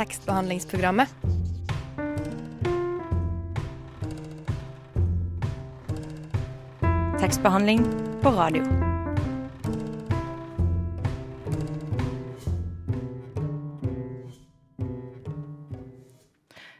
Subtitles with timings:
[0.00, 1.08] tekstbehandlingsprogrammet.
[7.20, 7.84] Tekstbehandling
[8.22, 8.62] på radio.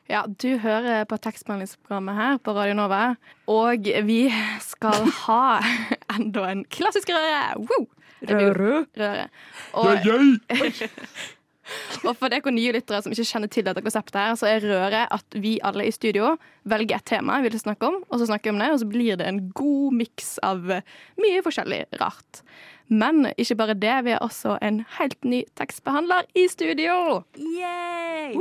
[0.08, 3.02] Ja, du hører på tekstbehandlingsprogrammet her på Radio Nova,
[3.46, 4.22] og vi
[4.64, 5.60] skal ha
[6.16, 7.60] enda en klassisk røre!
[7.68, 7.86] Woo!
[8.20, 8.84] Røre.
[8.96, 9.28] røre.
[9.72, 9.86] Og,
[12.04, 15.14] og for dere nye lyttere som ikke kjenner til dette konseptet, her, så er røret
[15.14, 16.34] at vi alle i studio
[16.68, 18.90] velger et tema vi vil snakke om, og så snakker vi om det, og så
[18.90, 20.66] blir det en god miks av
[21.20, 22.42] mye forskjellig rart.
[22.90, 27.22] Men ikke bare det, vi har også en helt ny tekstbehandler i studio.
[27.38, 28.34] Yay!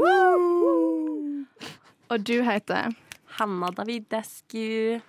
[2.09, 2.89] Og du heter
[3.37, 4.99] Hanna Davidescu.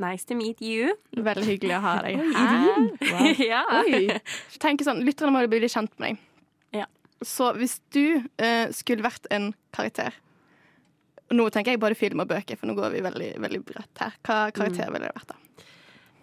[0.00, 0.92] Nice to meet you.
[1.16, 3.40] Veldig hyggelig å ha deg her.
[3.50, 3.62] ja.
[3.80, 4.20] Oi.
[4.60, 6.26] Tenk sånn, Lytterne må bli litt kjent med deg.
[7.22, 10.14] Så hvis du eh, skulle vært en karakter
[11.30, 14.14] Nå tenker jeg både film og bøker, for nå går vi veldig, veldig bredt her.
[14.26, 14.94] Hva karakter Mm.
[14.96, 15.66] ville det vært, da?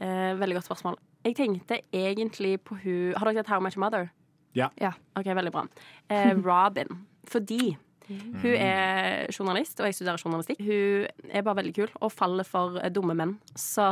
[0.04, 0.98] Eh, veldig godt spørsmål.
[1.24, 4.10] Jeg tenkte egentlig på hun Har dere sett How Much Mother?
[4.54, 4.68] Ja.
[4.82, 4.92] Ja.
[5.16, 5.64] OK, veldig bra.
[6.10, 6.88] Eh, Robin.
[7.26, 7.78] Fordi
[8.08, 10.62] hun er journalist, og jeg studerer journalistikk.
[10.64, 13.34] Hun er bare veldig kul og faller for eh, dumme menn.
[13.60, 13.86] Så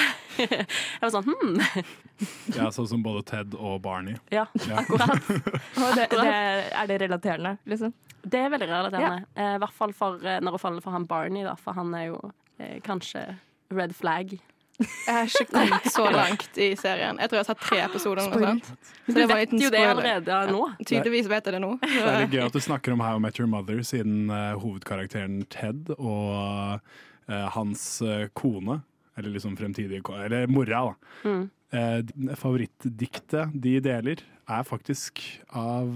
[0.38, 1.86] jeg var sånn hm.
[2.58, 4.16] Ja, sånn som både Ted og Barney.
[4.34, 4.82] Ja, Ja.
[4.84, 5.16] akkurat.
[5.82, 7.94] Og det, det, er det relaterende, liksom?
[8.22, 9.24] Det er veldig relaterende.
[9.34, 11.90] I I hvert fall for, eh, når hun faller for han Barney, da, for han
[11.98, 12.20] er jo
[12.60, 13.24] eh, kanskje
[13.72, 14.36] red flag.
[14.82, 17.18] Jeg har ikke kommet så langt i serien.
[17.20, 18.28] Jeg tror jeg har sett tre episoder.
[18.28, 18.70] noe sånt.
[19.06, 20.50] Så det var en vet liten jo det spoiler.
[20.52, 20.62] nå.
[20.82, 21.72] Tydeligvis vet jeg det nå.
[21.82, 24.52] Det er litt gøy at du snakker om How I Met Your Mother, siden uh,
[24.62, 28.80] hovedkarakteren Ted og uh, hans uh, kone,
[29.18, 31.18] eller liksom fremtidige kone, eller mora, da.
[31.28, 31.42] Mm.
[31.72, 35.22] Eh, favorittdiktet de deler, er faktisk
[35.56, 35.88] av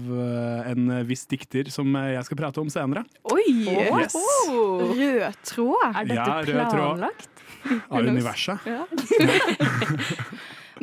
[0.65, 3.03] en viss dikter som jeg skal prate om senere.
[3.29, 3.43] Oi!
[3.67, 4.15] Yes.
[4.47, 5.83] Rød tråd.
[5.91, 7.29] Er dette Ja, planlagt?
[7.91, 8.67] Av universet.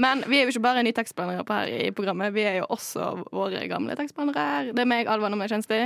[0.04, 2.34] Men vi er jo ikke bare nye tekstbehandlere på her i programmet.
[2.34, 4.72] Vi er jo også våre gamle tekstbehandlere.
[4.74, 5.84] Det er meg, Alvan og meg, Kjensti.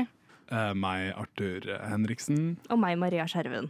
[0.49, 2.55] Eh, meg, Arthur Henriksen.
[2.73, 3.69] Og meg, Maria Skjerven.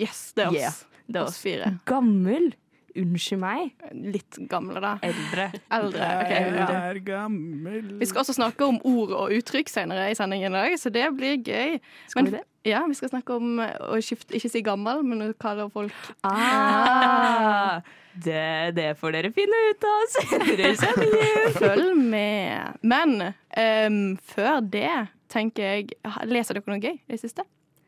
[0.00, 0.56] Yes, det er oss.
[0.56, 1.42] Yeah, det er oss oss.
[1.44, 1.74] fire.
[1.90, 2.54] Gammel.
[2.94, 3.72] Unnskyld meg.
[4.14, 4.92] Litt gamle, da.
[5.02, 5.48] Eldre.
[5.74, 6.08] Eldre.
[6.22, 10.54] Okay, Jeg er gammel Vi skal også snakke om ord og uttrykk senere i sendingen
[10.54, 11.80] i dag, så det blir gøy.
[12.06, 12.44] Skal Men- vi det?
[12.64, 15.92] Ja, vi skal snakke om å skifte, ikke si gammel, men å kalle folk
[16.24, 17.82] Ah,
[18.14, 21.50] det, det får dere finne ut av senere i sendingen.
[21.60, 22.78] Følg med.
[22.86, 23.98] Men um,
[24.32, 24.88] før det
[25.34, 25.98] tenker jeg
[26.30, 27.44] Leser dere noe gøy i det siste?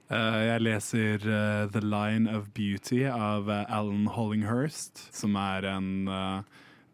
[0.06, 6.06] Eh, jeg leser eh, The Line of Beauty av eh, Alan Hollinghurst, som er en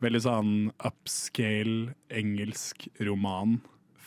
[0.00, 3.58] veldig sånn upscale engelsk roman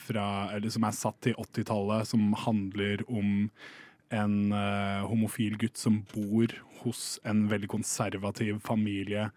[0.05, 3.45] fra, som er satt til 80-tallet, som handler om
[4.13, 6.51] en uh, homofil gutt som bor
[6.83, 9.29] hos en veldig konservativ familie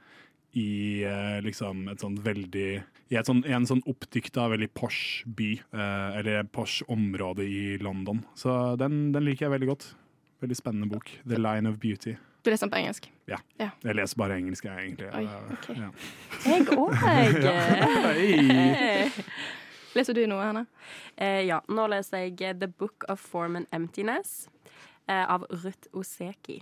[0.59, 5.53] i uh, liksom et sånt veldig I et sånn, en sånn oppdikta, veldig posh by,
[5.73, 8.21] eh, eller posh område i London.
[8.37, 9.87] Så den, den liker jeg veldig godt.
[10.45, 11.11] Veldig spennende bok.
[11.27, 12.19] The Line of Beauty.
[12.45, 13.09] Du leser den på engelsk?
[13.29, 15.09] Ja, Jeg leser bare engelsk, jeg, egentlig.
[15.13, 15.27] Oi,
[15.57, 15.77] okay.
[15.83, 15.91] ja.
[16.47, 16.93] Jeg òg.
[19.97, 20.67] Leser du noe, Hanne?
[21.17, 24.49] Eh, ja, nå leser jeg The Book of Form and Emptiness
[25.09, 26.61] eh, av Ruth Oseki.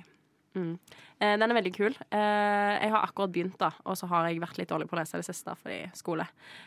[0.56, 0.72] Mm.
[1.20, 1.94] Eh, den er veldig kul.
[2.10, 5.00] Eh, jeg har akkurat begynt, da, og så har jeg vært litt dårlig på å
[5.02, 6.26] lese det siste fordi skole.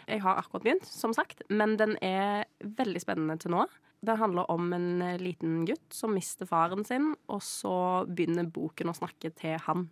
[0.10, 3.66] Jeg har akkurat begynt, som sagt, men den er veldig spennende til nå.
[4.06, 7.76] Den handler om en eh, liten gutt som mister faren sin, og så
[8.08, 9.90] begynner boken å snakke til han,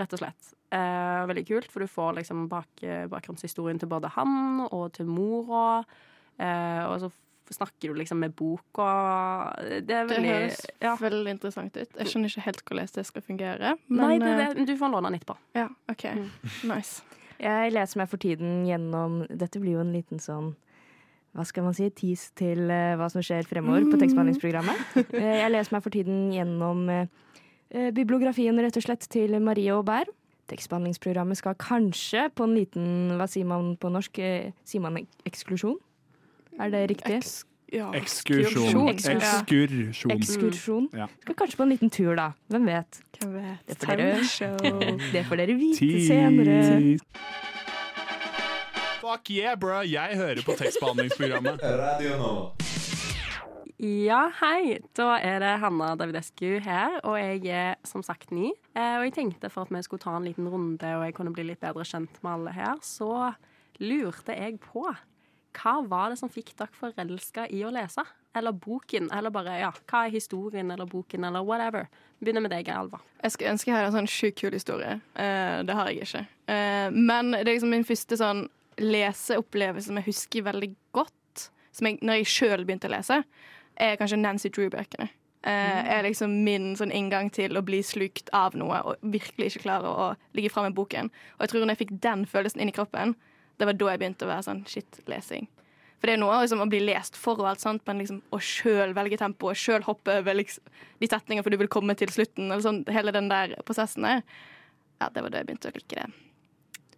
[0.00, 0.54] rett og slett.
[0.74, 5.82] Eh, veldig kult, for du får liksom bak, bakgrunnshistorien til både han og til mora.
[6.38, 7.10] Eh, og så
[7.52, 8.86] snakker du liksom med boka.
[9.60, 10.94] Det er Det veldig høres ja.
[11.00, 11.98] veldig interessant ut.
[11.98, 13.74] Jeg skjønner ikke helt hvordan det skal fungere.
[13.88, 15.36] Men, Nei, det, eh, det, du får låne den etterpå.
[15.54, 16.06] Ja, OK.
[16.64, 17.02] Nice.
[17.42, 20.54] Jeg leser meg for tiden gjennom Dette blir jo en liten sånn
[21.34, 24.82] hva skal man si, tease til eh, hva som skjer fremover på tekstbehandlingsprogrammet.
[25.18, 27.08] Eh, jeg leser meg for tiden gjennom eh,
[27.74, 30.12] eh, bibliografien rett og slett til Marie Aubert.
[30.52, 32.86] Tekstbehandlingsprogrammet skal kanskje på en liten,
[33.18, 35.80] hva sier man på norsk, eh, sier man eksklusjon?
[36.60, 37.16] Er det riktig?
[37.18, 37.42] Eks
[37.74, 37.88] ja.
[37.96, 38.88] Ekskursjon.
[38.92, 40.12] Ekskursjon.
[40.14, 40.88] Ekskursjon.
[40.92, 40.98] Mm.
[41.00, 41.06] Ja.
[41.24, 42.30] Skal kanskje på en liten tur, da.
[42.52, 43.00] Hvem vet?
[43.18, 43.64] Hvem vet?
[43.66, 46.98] Det får dere, det får dere vite senere.
[49.04, 49.82] Fuck yeah, bro!
[49.84, 51.64] Jeg hører på tekstbehandlingsprogrammet.
[51.84, 52.34] Radio nå.
[53.84, 54.78] Ja, hei.
[54.96, 58.52] Da er det Hanna Davidescu her, og jeg er som sagt ny.
[58.72, 61.34] Eh, og jeg tenkte for at vi skulle ta en liten runde og jeg kunne
[61.34, 63.34] bli litt bedre kjent med alle her, så
[63.82, 64.86] lurte jeg på
[65.54, 68.04] hva var det som fikk dere forelska i å lese?
[68.34, 71.86] eller boken, eller bare ja, hva er historien eller boken, eller whatever.
[72.18, 72.98] Begynner med deg, Alva.
[73.22, 74.96] Jeg skulle ønske jeg hadde en sånn sjukt kul historie.
[75.14, 76.22] Eh, det har jeg ikke.
[76.50, 78.46] Eh, men det er liksom min første sånn
[78.82, 83.20] leseopplevelse som jeg husker veldig godt, som jeg, når jeg sjøl begynte å lese,
[83.74, 85.10] er kanskje Nancy Drew-bøkene.
[85.44, 89.66] Eh, er liksom min sånn inngang til å bli slukt av noe og virkelig ikke
[89.66, 91.12] klare å ligge fra med boken.
[91.36, 93.14] Og jeg tror når jeg fikk den følelsen inn i kroppen,
[93.58, 95.46] det var da jeg begynte å være sånn shit, lesing.
[95.98, 98.40] For det er noe liksom, å bli lest for og alt sånt, men liksom, å
[98.42, 100.66] sjøl velge tempo og sjøl hoppe over liksom,
[101.00, 104.20] de setningene for du vil komme til slutten, eller sånn, hele den der prosessen der,
[105.00, 106.10] ja, det var da jeg begynte å like det.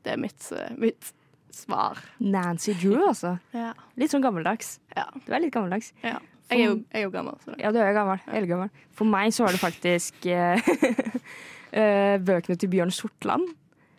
[0.06, 1.12] Det er mitt, eh, mitt
[1.54, 2.00] svar.
[2.18, 3.36] Nancy Drew, altså.
[3.56, 3.72] Ja.
[3.98, 4.76] Litt sånn gammeldags.
[4.96, 5.06] Ja.
[5.22, 5.92] Du er litt gammeldags.
[6.02, 6.18] Jeg
[6.50, 7.38] er jo, jeg er jo gammel.
[7.42, 7.54] Så.
[7.58, 8.20] Ja, du er gammel.
[8.30, 8.74] Eldgammel.
[8.94, 10.68] For meg så var det faktisk eh,
[11.80, 13.48] eh, bøkene til Bjørn Sortland.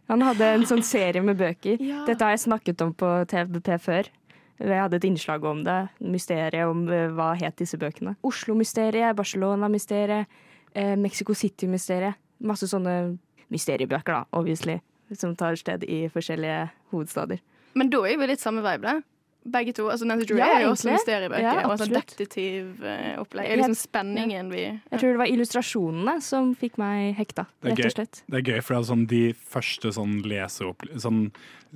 [0.07, 1.81] Han hadde en sånn serie med bøker.
[1.83, 2.03] Ja.
[2.07, 4.09] Dette har jeg snakket om på TVP før.
[4.57, 5.77] Jeg hadde et innslag om det.
[6.01, 8.15] Mysteriet om eh, hva het disse bøkene.
[8.25, 10.39] Oslo-mysteriet, Barcelona-mysteriet,
[10.73, 12.17] eh, Mexico City-mysteriet.
[12.39, 13.17] Masse sånne
[13.53, 14.79] mysteriebøker, da, obviously.
[15.13, 17.43] Som tar sted i forskjellige hovedstader.
[17.77, 19.16] Men da er vi litt samme vibe, da.
[19.51, 19.87] Begge to.
[19.91, 23.47] altså Nancy Drew Ja, er jo også mysteriebøker Ja, og sånn detektivopplegg.
[23.47, 27.83] Det er liksom spenningen vi Jeg tror det var illustrasjonene som fikk meg hekta, rett
[27.85, 28.23] og slett.
[28.27, 29.21] Det er gøy, for det er sånn de
[29.55, 31.21] første sånn leseopplevelsene Sånn,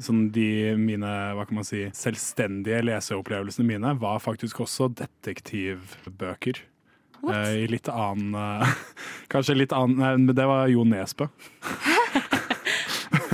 [0.02, 0.48] sånn de
[0.80, 6.62] mine hva kan man si, selvstendige leseopplevelsene mine var faktisk også detektivbøker.
[7.22, 7.52] What?
[7.54, 8.72] I litt annen eh,
[9.32, 11.28] Kanskje litt annen Nei, men det var Jo Nesbø.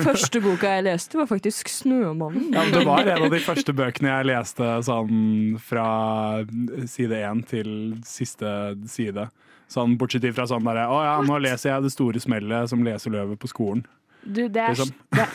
[0.05, 2.53] Første boka jeg leste, var faktisk 'Snømannen'.
[2.53, 6.45] Ja, det var en av de første bøkene jeg leste sånn fra
[6.85, 7.69] side én til
[8.05, 9.29] siste side.
[9.67, 13.35] Sånn Bortsett fra sånn derre Å ja, nå leser jeg Det store smellet som leseløve
[13.35, 13.83] på skolen.
[14.23, 14.93] Du, det er, Liksom.
[15.11, 15.27] det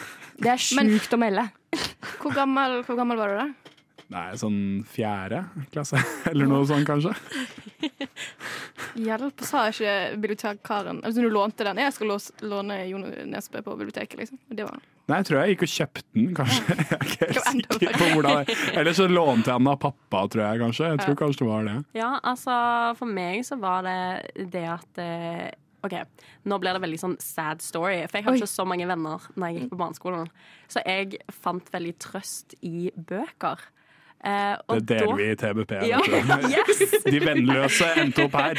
[0.42, 1.44] det er sjukt å melde.
[2.22, 3.71] Hvor gammel, hvor gammel var du da?
[4.12, 4.58] Nei, sånn
[4.92, 6.00] fjerde klasse,
[6.30, 7.14] eller noe sånt kanskje.
[9.02, 11.80] Hjelp, sa ikke bibliotekaren Altså, du lånte den.
[11.80, 12.12] Jeg skal
[12.44, 14.40] låne Jon Nesbø på biblioteket, liksom.
[14.52, 16.76] Det var Nei, jeg tror jeg gikk og kjøpte den, kanskje.
[16.78, 17.48] Jeg er ikke helt
[17.80, 20.90] sikker på hvordan det Eller så lånte jeg den av pappa, tror jeg kanskje.
[20.92, 21.74] Jeg tror kanskje det var det.
[21.98, 22.54] Ja, altså
[23.00, 25.50] for meg så var det det at eh,
[25.82, 25.96] OK,
[26.46, 28.04] nå blir det veldig sånn sad story.
[28.06, 30.30] For jeg har ikke så mange venner når jeg gikk på barneskolen.
[30.70, 33.64] Så jeg fant veldig trøst i bøker.
[34.24, 35.72] Eh, og Det deler da- vi i TBP.
[35.88, 35.98] Ja.
[36.52, 36.80] Yes!
[37.12, 38.58] De vennløse endte opp her.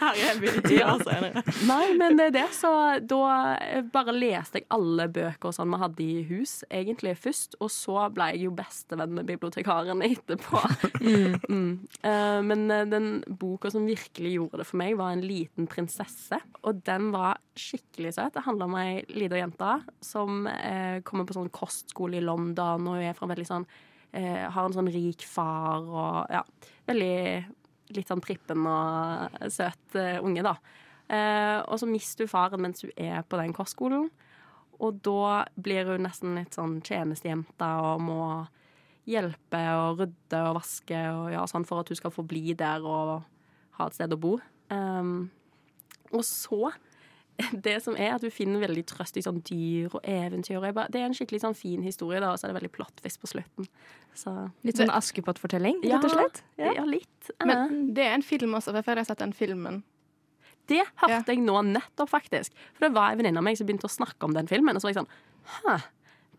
[0.00, 1.42] Her er vi ti år senere.
[1.68, 2.70] Nei, men det er det, så
[3.04, 3.20] da
[3.60, 7.58] eh, bare leste jeg alle bøker sånn vi hadde i hus, egentlig først.
[7.62, 10.62] Og så ble jeg jo bestevenn med bibliotekaren etterpå.
[11.46, 11.86] Mm.
[12.02, 13.06] Eh, men eh, den
[13.38, 16.40] boka som virkelig gjorde det for meg, var 'En liten prinsesse'.
[16.64, 18.34] Og den var skikkelig søt.
[18.34, 22.98] Det handler om ei lita jente som eh, kommer på sånn kostskole i London og
[23.02, 23.66] er fra veldig sånn
[24.16, 26.42] eh, Har en sånn rik far og ja,
[26.88, 27.16] veldig
[27.96, 30.56] litt sånn prippen og søt eh, unge, da.
[31.06, 34.08] Eh, og så mister hun faren mens hun er på den kostskolen.
[34.82, 38.20] Og da blir hun nesten litt sånn tjenestejente og må
[39.06, 42.84] hjelpe og rydde og vaske og ja, sånn for at hun skal få bli der
[42.84, 43.22] og
[43.78, 44.34] ha et sted å bo.
[44.72, 45.28] Um,
[46.10, 46.72] og så
[47.66, 50.56] Det som er at du finner veldig trøst i sånn dyr og eventyr.
[50.56, 52.72] Og bare, det er en skikkelig sånn fin historie, da, og så er det veldig
[52.72, 53.68] plottvist på slutten.
[54.16, 54.32] Så
[54.64, 55.96] Litt sånn Askepott-fortelling, Ja.
[55.98, 56.42] rett og slett.
[56.58, 56.84] ja, Ja.
[56.84, 57.30] litt.
[57.42, 57.46] Uh.
[57.46, 59.82] Men det er en film også, for jeg jeg har sett den filmen.
[60.66, 61.22] Det hørte Ja.
[61.26, 62.50] jeg nå nettopp, faktisk.
[62.74, 64.74] For det var en venninne av meg som begynte å snakke om den filmen.
[64.74, 65.12] Og så var jeg sånn
[65.46, 65.82] Hæ,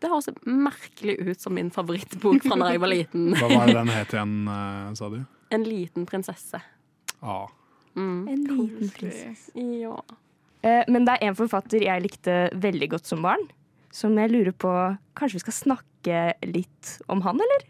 [0.00, 3.32] det høres merkelig ut som min favorittbok fra da jeg var liten.
[3.34, 5.24] Hva var det den het igjen, eh, sa du?
[5.50, 6.60] En liten prinsesse.
[7.22, 7.46] Ah.
[7.96, 8.28] Mm.
[8.28, 9.50] En liten prinsesse.
[9.80, 9.96] Ja.
[10.62, 13.44] Eh, Men det er en forfatter jeg likte veldig godt som barn,
[13.94, 14.72] som jeg lurer på
[15.18, 17.66] Kanskje vi skal snakke litt om han, eller?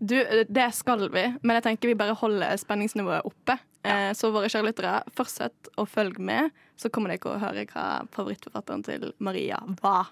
[0.00, 0.16] Du,
[0.48, 3.58] det skal vi, men jeg tenker vi bare holder spenningsnivået oppe.
[3.84, 4.12] Ja.
[4.16, 8.82] Så våre kjære lyttere, fortsett å følge med, så kommer dere å høre hva favorittforfatteren
[8.84, 10.08] til Maria var.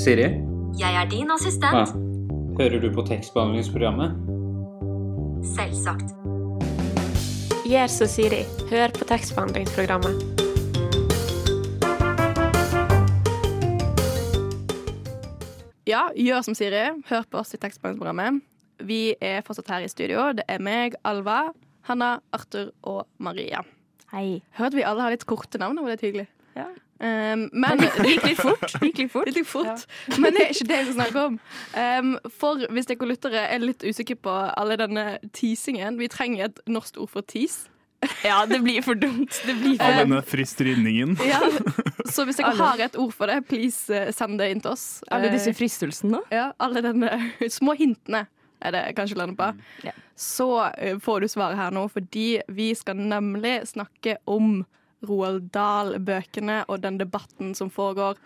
[0.00, 0.28] Siri,
[0.78, 1.74] Jeg er din assistent.
[1.74, 2.58] assistent.
[2.58, 4.12] hører du på tekstbehandlingsprogrammet?
[5.56, 6.14] Selvsagt.
[7.70, 8.40] Gjør som Siri.
[8.66, 10.24] Hør på tekstbehandlingsprogrammet.
[15.86, 16.80] Ja, gjør som Siri.
[17.06, 18.42] Hør på oss i tekstbehandlingsprogrammet.
[18.82, 20.32] Vi er fortsatt her i studio.
[20.34, 21.52] Det er meg, Alva,
[21.86, 23.62] Hanna, Arthur og Maria.
[24.10, 24.40] Hei.
[24.58, 25.78] Hørte vi alle har litt korte navn.
[25.78, 26.26] Det var litt hyggelig.
[26.58, 26.66] Ja.
[27.00, 28.74] Um, men det gikk litt fort.
[28.84, 29.30] Gikk litt fort.
[29.32, 29.86] Gikk fort.
[30.20, 31.38] Men det er ikke det vi snakker om.
[31.72, 36.60] Um, for hvis dere lyttere er litt usikre på alle denne teasingen Vi trenger et
[36.68, 37.70] norsk ord for tease.
[38.24, 39.32] Ja, det blir for dumt.
[39.44, 41.16] Det blir All denne fristridningen.
[41.24, 41.40] Ja.
[42.12, 42.68] Så hvis dere Alle.
[42.68, 44.86] har et ord for det, please eh, send det inn til oss.
[45.12, 46.20] Alle disse Eh, fristelsene.
[46.32, 47.10] ja, alle denne
[47.52, 48.26] små hintene
[48.60, 49.50] er det kanskje landet på.
[49.88, 49.92] Ja.
[50.20, 54.62] Så eh, får du svaret her nå, fordi vi skal nemlig snakke om
[55.08, 58.18] Roald Dahl-bøkene og den debatten som foregår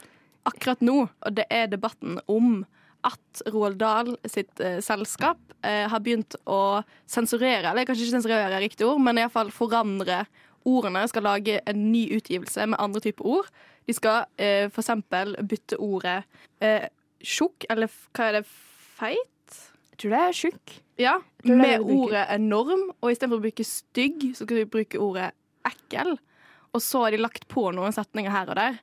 [0.48, 1.04] akkurat nå.
[1.08, 2.64] Og det er debatten om
[3.04, 8.48] at Roald Dahl sitt eh, selskap eh, har begynt å sensurere, eller kanskje ikke sensurere
[8.48, 10.24] er riktig ord, men iallfall forandre
[10.64, 11.04] ordene.
[11.10, 13.50] Skal lage en ny utgivelse med andre typer ord.
[13.84, 16.22] De skal eh, eksempel bytte ordet
[16.64, 16.88] eh,
[17.20, 18.46] tjukk, eller hva er det,
[18.94, 19.60] feit?
[19.94, 20.76] Jeg tror det er tjukk.
[21.00, 21.14] Ja,
[21.44, 25.32] med de ordet enorm, og istedenfor å bruke stygg, så skal vi bruke ordet
[25.66, 26.16] ekkel.
[26.74, 28.78] Og så har de lagt på noen setninger her og der.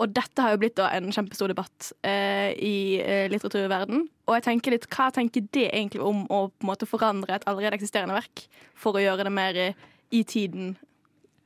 [0.00, 4.06] Og dette har jo blitt en kjempestor debatt eh, i eh, litteraturverden.
[4.26, 7.44] Og jeg tenker litt, hva tenker det egentlig om å på en måte forandre et
[7.50, 8.46] allerede eksisterende verk
[8.78, 10.74] for å gjøre det mer eh, i tiden?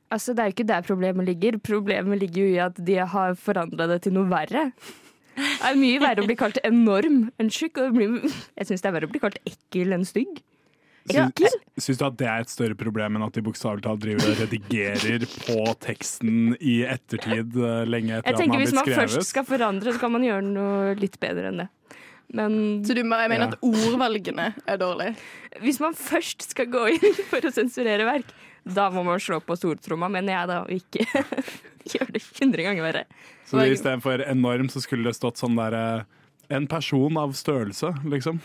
[0.09, 1.59] Altså, Det er jo ikke der problemet ligger.
[1.59, 4.69] Problemet ligger jo i at de har forandra det til noe verre.
[5.37, 7.83] Det er mye verre å bli kalt enorm enn tjukk.
[7.83, 10.39] Jeg syns det er verre å bli kalt ekkel enn stygg.
[11.07, 14.27] Syns, syns du at det er et større problem enn at de bokstavelig talt driver
[14.33, 18.73] og redigerer på teksten i ettertid, eh, lenge etter Jeg at den tenker har Hvis
[18.75, 21.69] blitt man først skal forandre, så kan man gjøre noe litt bedre enn det.
[22.35, 23.47] Men Så du jeg mener Ja.
[23.53, 25.15] at ordvalgene er dårlige?
[25.63, 28.27] hvis man først skal gå inn for å sensurere verk,
[28.67, 31.05] da må man slå på stortromma, mener jeg da, og ikke
[31.93, 33.05] gjøre det 100 ganger verre.
[33.47, 36.05] Så istedenfor enorm, så skulle det stått sånn derre
[36.49, 38.37] En person av størrelse, liksom.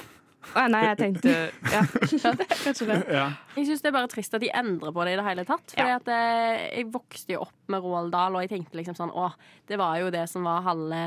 [0.59, 1.33] Å, nei, jeg tenkte
[1.75, 1.83] ja.
[1.95, 2.99] Kanskje det.
[3.15, 3.27] Ja.
[3.57, 5.65] Jeg syns det er bare trist at de endrer på det i det hele tatt.
[5.75, 5.99] Fordi Ja.
[6.01, 9.31] at eh, Jeg vokste jo opp med Roald Dahl, og jeg tenkte liksom sånn Å,
[9.71, 11.03] det var jo det som var halve,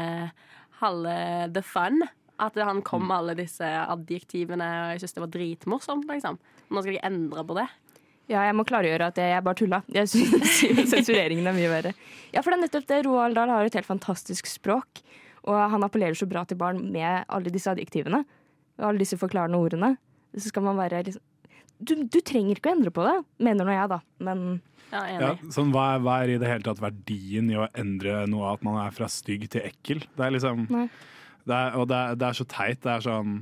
[0.82, 1.18] halve
[1.54, 2.02] the fun.
[2.40, 6.08] At han kom med alle disse adjektivene, og jeg syns det var dritmorsomt.
[6.10, 6.40] liksom.
[6.72, 7.68] Nå skal de endre på det.
[8.28, 9.80] Ja, jeg må klargjøre at jeg, jeg bare tulla.
[9.94, 10.56] Jeg syns
[10.96, 11.94] sensureringen er mye verre.
[12.34, 12.98] Ja, for det er nettopp det.
[13.06, 15.04] Roald Dahl har et helt fantastisk språk.
[15.46, 18.24] Og han appellerer så bra til barn med alle disse adjektivene.
[18.80, 19.96] Og alle disse forklarende ordene.
[20.36, 21.24] Så skal man være liksom
[21.76, 23.98] du, du trenger ikke å endre på det, mener nå jeg, da.
[24.24, 24.46] Men
[24.94, 28.22] Ja, Ja, sånn, hva, er, hva er i det hele tatt verdien i å endre
[28.32, 30.06] noe av at man er fra stygg til ekkel?
[30.16, 32.80] Det er liksom det er, Og det er, det er så teit.
[32.86, 33.42] Det er sånn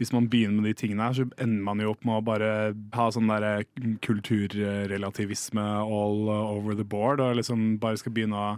[0.00, 2.48] hvis man begynner med de tingene her, så ender man jo opp med å bare
[2.96, 3.62] ha sånn derre
[4.02, 8.48] kulturrelativisme all over the board, og liksom bare skal begynne å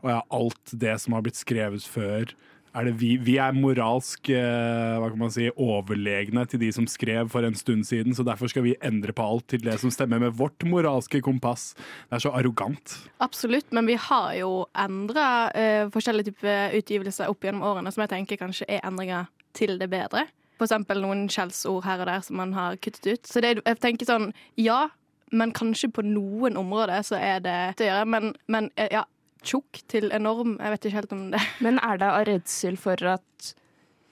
[0.00, 2.30] og ja, alt det som har blitt skrevet før
[2.76, 7.30] er vi, vi er moralsk eh, hva kan man si, overlegne til de som skrev
[7.32, 10.22] for en stund siden, så derfor skal vi endre på alt til det som stemmer
[10.22, 11.72] med vårt moralske kompass.
[12.08, 12.96] Det er så arrogant.
[13.24, 18.14] Absolutt, men vi har jo endra uh, forskjellige typer utgivelser opp gjennom årene som jeg
[18.14, 20.28] tenker kanskje er endringer til det bedre.
[20.60, 23.26] Eksempel noen skjellsord her og der som man har kuttet ut.
[23.26, 24.90] Så det, jeg tenker sånn, ja,
[25.32, 28.10] men kanskje på noen områder så er det til å gjøre.
[28.12, 29.06] Men, men eh, ja,
[29.46, 33.00] tjukk til enorm, jeg vet ikke helt om det Men er det av redsel for
[33.08, 33.50] at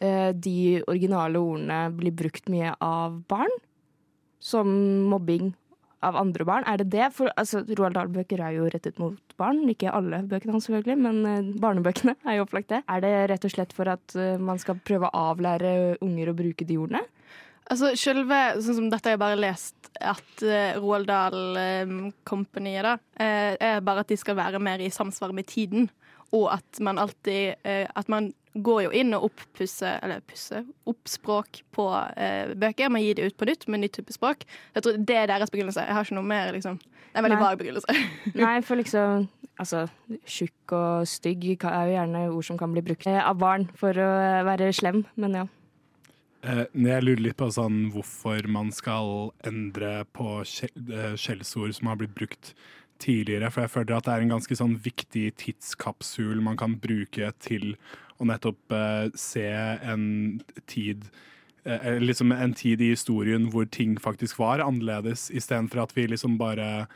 [0.05, 3.55] eh, de originale ordene blir brukt mye av barn?
[4.39, 4.71] Som
[5.11, 5.53] mobbing
[6.07, 6.67] av andre barn?
[6.71, 7.11] Er det det?
[7.17, 9.65] For altså, Roald Dahl-bøker er jo rettet mot barn.
[9.71, 12.83] Ikke alle bøkene hans, selvfølgelig, men eh, barnebøkene er jo opplagt det.
[12.87, 16.37] Er det rett og slett for at eh, man skal prøve å avlære unger å
[16.39, 17.05] bruke de ordene?
[17.69, 23.55] Altså, selve, sånn som dette har jeg bare lest, at uh, Roald Dahl-kompaniet da, uh,
[23.55, 25.91] er bare at de skal være mer i samsvar med tiden.
[26.37, 28.27] Og at man alltid uh, At man
[28.63, 32.91] går jo inn og oppusser Eller pusser opp språk på eh, bøker.
[32.93, 34.47] Man gir det ut på nytt med nytt type språk.
[34.75, 35.85] Jeg tror Det er deres begrunnelse.
[35.85, 36.79] Jeg har ikke noe mer, liksom.
[36.79, 37.45] Det er en veldig Nei.
[37.45, 37.99] vag begrunnelse.
[38.45, 39.89] Nei, for liksom Altså,
[40.23, 43.91] tjukk og stygg er jo gjerne ord som kan bli brukt eh, av barn for
[43.91, 45.47] å eh, være slem, men ja.
[46.47, 51.99] Eh, jeg lurer litt på sånn, hvorfor man skal endre på eh, skjellsord som har
[51.99, 52.53] blitt brukt
[53.03, 53.51] tidligere.
[53.51, 57.75] For jeg føler at det er en ganske sånn viktig tidskapsul man kan bruke til
[58.19, 60.07] å nettopp eh, se en
[60.71, 61.09] tid
[61.65, 66.39] eh, liksom en tid i historien hvor ting faktisk var annerledes, istedenfor at vi liksom
[66.39, 66.87] bare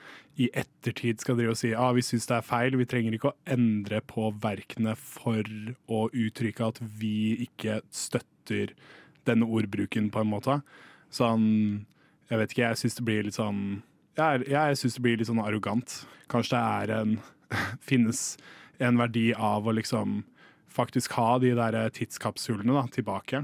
[0.41, 2.79] i ettertid skal drive og si ah, vi syns det er feil.
[2.79, 5.47] Vi trenger ikke å endre på verkene for
[5.91, 8.75] å uttrykke at vi ikke støtter
[9.29, 10.63] denne ordbruken, på en måte.
[11.13, 11.87] Sånn
[12.31, 13.83] Jeg vet ikke, jeg syns det blir litt sånn
[14.17, 16.07] Jeg, jeg syns det blir litt sånn arrogant.
[16.33, 17.19] Kanskje det er en
[17.89, 18.37] Finnes
[18.83, 20.23] en verdi av å liksom
[20.73, 23.43] faktisk ha de der tidskapsulene da, tilbake.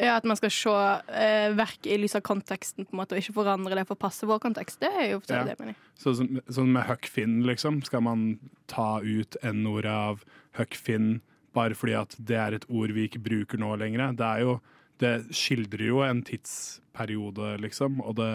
[0.00, 0.72] Ja, At man skal se
[1.12, 4.00] eh, verk i lys av konteksten på en måte, og ikke forandre det for å
[4.00, 4.80] passe vår kontekst.
[4.80, 5.44] Det er jo Ja.
[5.44, 5.74] det jeg mener.
[5.76, 6.00] jeg.
[6.02, 7.82] sånn, så med Huck Finn, liksom.
[7.84, 8.38] Skal man
[8.72, 10.24] ta ut N-ordet av
[10.56, 11.20] Huck Finn
[11.54, 14.16] bare fordi at det er et ord vi ikke bruker nå lenger?
[14.16, 14.60] Det er jo
[15.02, 18.32] Det skildrer jo en tidsperiode, liksom, og det,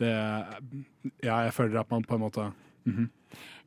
[0.00, 0.12] Det
[1.22, 2.52] Ja, jeg føler at man på en måte
[2.84, 3.10] mhm.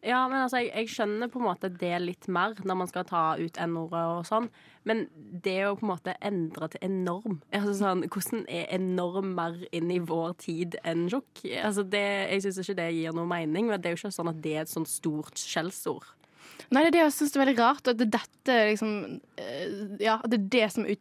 [0.05, 3.07] Ja, men altså, jeg, jeg skjønner på en måte det litt mer når man skal
[3.09, 4.51] ta ut N-ordet og sånn.
[4.85, 5.07] Men
[5.45, 9.89] det å på en måte endre til enorm altså sånn, Hvordan er enorm mer inn
[9.89, 11.41] i vår tid enn tjukk?
[11.57, 12.03] Altså, det,
[12.35, 13.71] jeg syns ikke det gir noe mening.
[13.71, 16.05] Men det er jo ikke sånn at det er et sånn stort skjellsord.
[16.69, 17.89] Nei, det er det jeg syns er veldig rart.
[17.89, 18.93] At det, dette liksom
[19.41, 20.93] eh, Ja, at det er det som er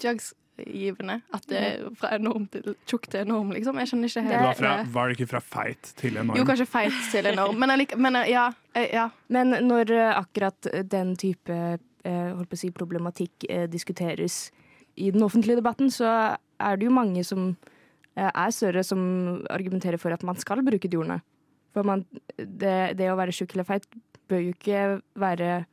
[0.58, 1.20] utslagsgivende.
[1.34, 3.78] At det er fra enorm til tjukk til enorm, liksom.
[3.78, 6.37] Jeg skjønner ikke Det var, fra, var det ikke fra feit til enorm?
[6.38, 8.46] Jo, kanskje feit til enorm, men, allike- men eh, ja.
[8.75, 9.08] eh, ja.
[9.28, 11.50] Men når eh, akkurat den type
[12.04, 14.50] eh, holdt på å si, problematikk eh, diskuteres
[14.96, 17.56] i den offentlige debatten, så er det jo mange som
[18.16, 21.20] eh, er større, som argumenterer for at man skal bruke de ordene.
[21.75, 22.04] For man,
[22.38, 23.88] det, det å være tjukk eller feit
[24.30, 25.64] bør jo ikke være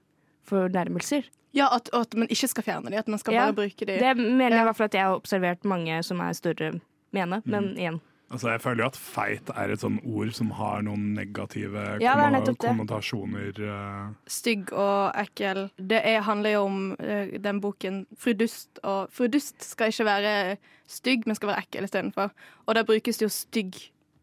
[0.50, 1.28] fornærmelser.
[1.54, 3.98] Ja, at, at man ikke skal fjerne de, at man skal Ja, bare bruke de.
[4.00, 6.72] Det mener jeg i hvert fall at jeg har observert mange som er større
[7.12, 8.00] mene, men igjen.
[8.32, 12.14] Altså, jeg føler jo at feit er et sånn ord som har noen negative Ja,
[12.16, 13.52] er konnotasjoner.
[13.60, 14.14] eh.
[14.32, 15.66] Stygg og ekkel.
[15.76, 18.80] Det er, handler jo om eh, den boken Fru Dust.
[18.88, 22.32] Og Fru Dust skal ikke være stygg, men skal være ekkel istedenfor.
[22.68, 23.76] Og der brukes det jo stygg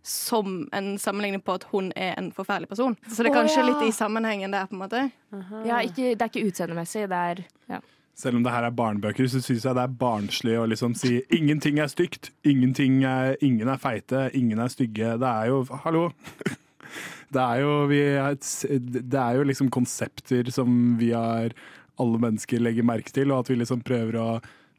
[0.02, 2.96] som en sammenligning på at hun er en forferdelig person.
[3.08, 3.68] Så det er kanskje kanskje ja.
[3.68, 5.04] litt i sammenhengen der, på en måte.
[5.66, 7.80] Ja, ikke, det er ikke utseendemessig, det er ja.
[8.18, 11.20] Selv om det her er barnebøker, så syns jeg det er barnslig å liksom si
[11.30, 12.32] ingenting er stygt.
[12.42, 15.12] Ingenting er, ingen er feite, ingen er stygge.
[15.22, 16.08] Det er jo Hallo!
[17.28, 21.52] Det er jo, vi er, et- det er jo liksom konsepter som vi har
[22.00, 24.28] alle mennesker legger merke til, og at vi liksom prøver å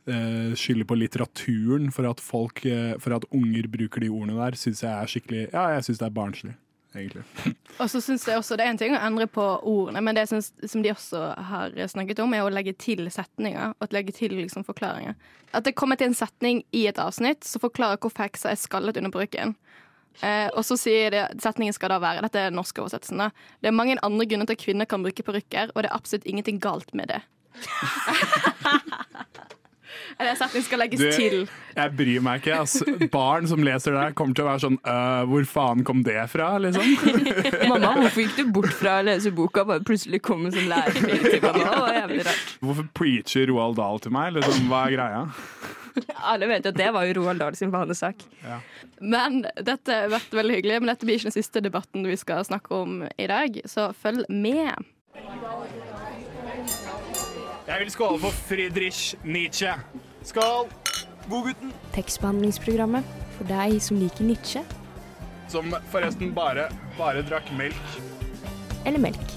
[0.08, 4.58] eh, skylde på litteraturen for at folk, eh, for at unger bruker de ordene der,
[4.60, 6.54] syns jeg er skikkelig Ja, jeg syns det er barnslig,
[6.96, 7.26] egentlig.
[7.82, 10.28] Og så synes jeg også Det er en ting å endre på ordene, men det
[10.32, 13.76] synes, som de også har snakket om, er å legge til setninger.
[13.80, 15.18] Og legge til liksom forklaringer.
[15.54, 19.00] At det kommer til en setning i et avsnitt som forklarer hvorfor heksa er skallet
[19.02, 19.56] under bruken.
[20.22, 23.30] Eh, og så sier det, Setningen skal da være Dette er norskoversettelsen.
[23.62, 26.28] Det er mange andre grunner til at kvinner kan bruke parykker, og det er absolutt
[26.28, 27.22] ingenting galt med det.
[30.20, 31.48] Eller den skal legges Du- til.
[31.76, 32.58] Jeg bryr meg ikke.
[32.60, 36.18] Altså, Barn som leser det, kommer til å være sånn «Øh, Hvor faen kom det
[36.32, 36.84] fra, liksom?
[37.72, 40.94] Mamma, hvorfor gikk du bort fra å lese boka og bare plutselig kom som lærer?
[40.98, 41.28] til meg?
[41.32, 42.56] Det var jævlig rart.
[42.62, 44.34] Hvorfor preacher Roald Dahl til meg?
[44.40, 45.22] Liksom, hva er greia?
[46.32, 48.22] Alle vet jo at det var jo Roald Dahl sin vanesak.
[49.02, 50.80] Men dette har vært veldig hyggelig.
[50.84, 54.28] Men dette blir ikke den siste debatten vi skal snakke om i dag, så følg
[54.30, 54.76] med.
[57.70, 59.70] Jeg vil skåle for Friedrich Nietzsche.
[60.26, 60.72] Skål!
[61.30, 61.70] Godgutten.
[61.94, 63.06] Tekstbehandlingsprogrammet
[63.36, 64.64] for deg som liker Nietzsche
[65.54, 66.66] Som forresten bare,
[66.98, 68.00] bare drakk melk.
[68.90, 69.36] eller melk.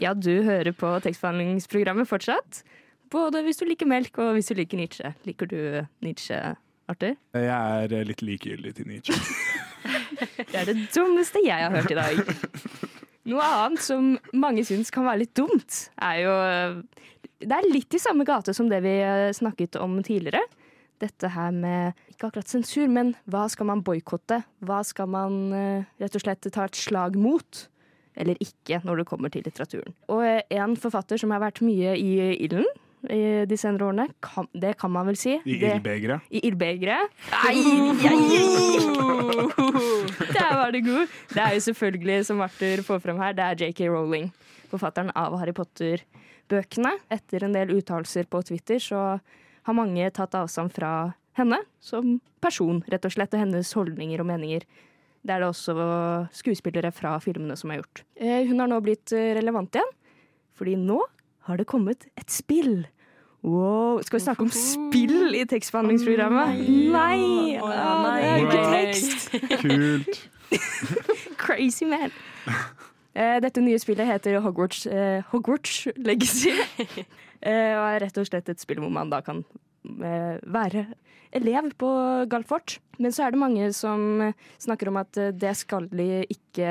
[0.00, 2.64] Ja, du hører på tekstbehandlingsprogrammet fortsatt.
[3.10, 5.14] Både hvis du liker melk og hvis du liker Nietzsche.
[5.24, 6.56] Liker du Nietzsche,
[6.88, 7.14] Arthur?
[7.34, 9.14] Jeg er litt likegyldig til Nietzsche.
[10.50, 12.18] Det er det dummeste jeg har hørt i dag.
[13.30, 16.34] Noe annet som mange syns kan være litt dumt, er jo
[17.42, 20.42] Det er litt i samme gate som det vi eh, snakket om tidligere.
[21.02, 24.42] Dette her med ikke akkurat sensur, men hva skal man boikotte?
[24.62, 27.64] Hva skal man eh, rett og slett ta et slag mot?
[28.14, 29.94] Eller ikke, når det kommer til litteraturen.
[30.12, 32.12] Og eh, en forfatter som har vært mye i
[32.44, 32.66] ilden
[33.10, 35.34] i de senere årene, kan, det kan man vel si.
[35.44, 36.20] I ildbegeret.
[36.30, 37.10] i ildbegeret.
[40.32, 41.06] Der var det god.
[41.32, 44.28] Det er jo selvfølgelig, som Arthur får frem her, det er JK Rowling.
[44.70, 46.94] Forfatteren av Harry Potter-bøkene.
[47.12, 49.02] Etter en del uttalelser på Twitter så
[49.62, 50.92] har mange tatt avstand fra
[51.38, 54.66] henne som person, rett og slett, og hennes holdninger og meninger.
[55.22, 55.74] Det er det også
[56.34, 58.02] skuespillere fra filmene som har gjort.
[58.18, 59.92] Eh, Hun har nå blitt eh, relevant igjen,
[60.58, 60.98] fordi nå
[61.48, 62.84] har det kommet et spill.
[63.42, 63.98] Wow.
[64.06, 66.60] Skal vi snakke om spill i tekstbehandlingsprogrammet?
[66.94, 67.56] Nei!
[67.58, 69.32] Ah, det er ikke tekst.
[69.64, 70.22] Kult.
[71.42, 72.14] Crazy man.
[73.12, 76.54] Eh, Dette nye spillet heter Hogwarts, eh, Hogwarts Legacy.
[77.42, 79.40] Eh, og er rett og slett et spill hvor man da kan
[79.82, 80.84] eh, være
[81.34, 81.88] elev på
[82.30, 82.76] Galfort.
[83.02, 84.28] Men så er det mange som
[84.62, 86.68] snakker om at eh, det skal de ikke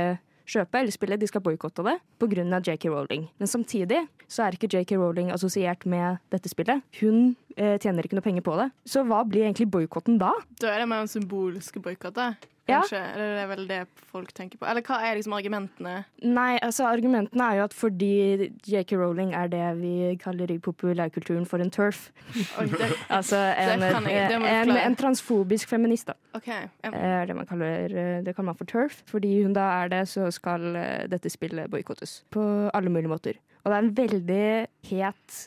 [0.51, 2.59] kjøpe eller spille, de skal boikotte det pga.
[2.61, 3.27] JK Rowling.
[3.39, 6.83] Men samtidig så er ikke JK Rowling assosiert med dette spillet.
[6.99, 8.69] Hun eh, tjener ikke noe penger på det.
[8.85, 10.33] Så hva blir egentlig boikotten da?
[10.61, 11.81] Da er det mer en symbolske
[12.67, 12.71] boikotter.
[12.71, 12.79] Ja.
[12.81, 12.99] Kanskje.
[13.15, 13.79] Eller det er vel det
[14.11, 14.67] folk tenker på.
[14.69, 15.93] Eller hva er liksom argumentene?
[16.23, 18.11] Nei, altså argumentene er jo at fordi
[18.69, 22.11] JK Rowling er det vi kaller i populærkulturen for en turf.
[22.35, 26.13] Det, Altså en, jeg- en, en transfobisk feminist, da.
[26.37, 26.67] Okay.
[26.83, 26.91] Ja.
[26.93, 29.01] Er det man kaller eh, det kaller man for turf.
[29.09, 32.21] Fordi hun da er det, så skal eh, dette spillet boikottes.
[32.31, 33.41] På alle mulige måter.
[33.63, 34.45] Og det er en veldig
[34.89, 35.41] het,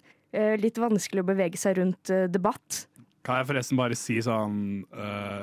[0.63, 2.85] litt vanskelig å bevege seg rundt debatt.
[3.27, 5.43] Kan jeg forresten bare si sånn øh,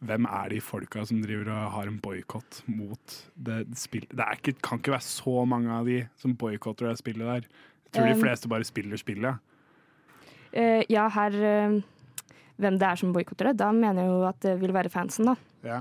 [0.00, 4.08] hvem er de folka som driver og har en boikott mot det spillet?
[4.16, 7.48] Det er ikke, kan ikke være så mange av de som boikotter det spillet der.
[7.90, 9.34] Jeg tror de Um, fleste bare spiller spillet.
[10.56, 11.80] Uh, ja, her uh,
[12.60, 15.30] Hvem det er som boikotter det, da mener jeg jo at det vil være fansen,
[15.30, 15.36] da.
[15.64, 15.80] Ja.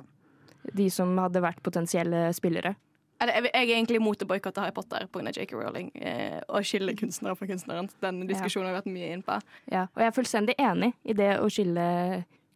[0.75, 2.75] De som hadde vært potensielle spillere.
[3.19, 5.33] Jeg, er egentlig imot å boikotte Harry Potter pga.
[5.35, 5.57] J.K.
[5.59, 7.89] Rowling eh, og skille kunstnere fra kunstneren.
[7.99, 9.35] Den diskusjonen har vi vært mye inn på.
[9.67, 11.89] Ja, og jeg er fullstendig enig i det å skille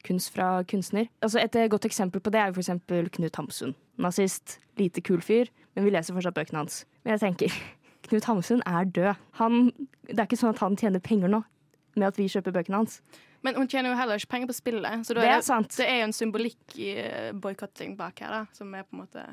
[0.03, 1.07] kunst fra kunstner.
[1.23, 3.75] Altså et eh, godt eksempel på det er jo eksempel Knut Hamsun.
[4.01, 6.83] Nazist, lite kul fyr, men vi leser fortsatt bøkene hans.
[7.03, 7.57] Men jeg tenker,
[8.07, 9.13] Knut Hamsun er død.
[9.39, 9.71] Han,
[10.09, 11.43] det er ikke sånn at han tjener penger nå
[11.93, 12.99] med at vi kjøper bøkene hans.
[13.43, 15.97] Men hun tjener jo heller ikke penger på spillet, så Det er det, det er
[15.99, 19.25] jo en symbolikk i uh, boikotting bak her, da, som er på en måte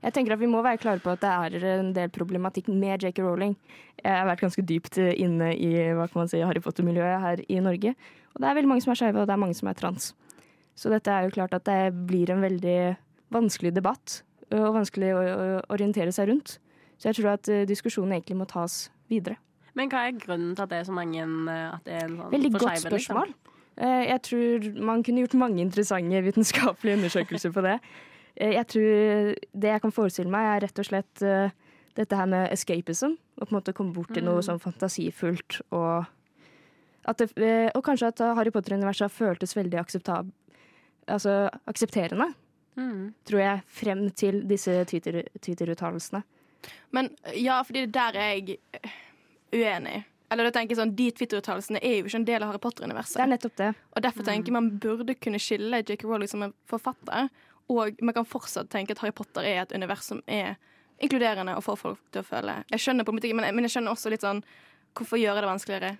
[0.00, 3.02] Jeg tenker at Vi må være klare på at det er en del problematikk med
[3.02, 3.20] J.K.
[3.20, 3.56] Rowling.
[4.00, 7.58] Jeg har vært ganske dypt inne i hva kan man si, Harry Potter-miljøet her i
[7.60, 7.92] Norge.
[8.34, 10.12] Og det er veldig mange som er skeive, og det er mange som er trans.
[10.78, 12.96] Så dette er jo klart at det blir en veldig
[13.34, 15.22] vanskelig debatt, og vanskelig å
[15.70, 16.58] orientere seg rundt.
[16.98, 19.36] Så jeg tror at diskusjonen egentlig må tas videre.
[19.74, 22.32] Men hva er grunnen til at det er så mange at det er en sånn
[22.32, 22.92] Veldig godt spørsmål.
[22.92, 23.16] liksom?
[23.16, 23.34] spørsmål.
[23.78, 27.76] Eh, Jeg tror man kunne gjort mange interessante vitenskapelige undersøkelser på det.
[28.36, 31.22] Jeg tror Det jeg kan forestille meg, er rett og slett
[31.96, 33.16] dette her med escapism.
[33.40, 34.46] Å på en måte komme bort til noe Mm.
[34.48, 36.06] sånn fantasifullt og
[37.16, 39.78] det, eh, Og kanskje at Harry Potter-universet har føltes veldig
[41.08, 42.34] altså, aksepterende,
[42.76, 43.14] Mm.
[43.26, 46.22] tror jeg, frem til disse Twitter- Twitter-uttalelsene.
[46.92, 48.58] Men ja, fordi der er jeg
[49.52, 50.04] uenig.
[50.30, 53.14] Eller da tenker jeg sånn, De Twitter-uttalelsene er jo ikke en del av Harry Potter-universet.
[53.18, 53.74] Det er nettopp det.
[53.96, 56.04] Og Derfor tenker jeg man burde kunne skille J.K.
[56.06, 57.28] Rowling som en forfatter,
[57.68, 60.56] og man kan fortsatt tenke at Harry Potter er et univers som er
[61.00, 63.70] inkluderende og får folk til å føle Jeg skjønner på en måte men men jeg
[63.82, 64.42] skjønner også litt sånn
[64.94, 65.98] Hvorfor gjøre det vanskeligere?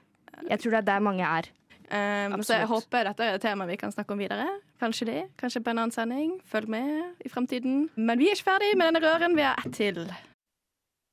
[0.49, 1.51] Jeg tror det er der mange er.
[1.91, 4.47] Um, så jeg håper dette er et tema vi kan snakke om videre.
[4.79, 5.23] Kanskje det.
[5.39, 6.37] Kanskje på en annen sending.
[6.47, 7.89] Følg med i fremtiden.
[7.97, 9.35] Men vi er ikke ferdig med denne røren.
[9.37, 10.07] Vi har ett til.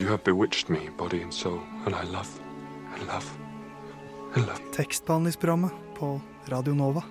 [0.01, 2.29] You have bewitched me, body and soul, and I love,
[2.93, 3.25] I love,
[4.35, 4.61] I love.
[4.71, 7.01] Tekstbehandlingsprogrammet på Radio Nova.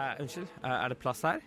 [0.00, 1.40] eh, unnskyld, eh, er det plass her?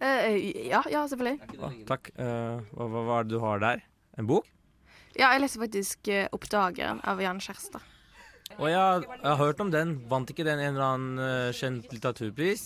[0.00, 1.40] Eh, ja, ja, selvfølgelig.
[1.58, 2.10] Oh, takk.
[2.14, 3.87] Eh, hva, hva hva er det du har der?
[4.18, 4.48] En bok?
[5.18, 7.84] Ja, jeg leser faktisk uh, 'Oppdageren' av Jan Kjærstad.
[8.56, 9.98] Å ja, jeg har hørt om den.
[10.10, 12.62] Vant ikke den en eller annen eh, kjent litteraturpris?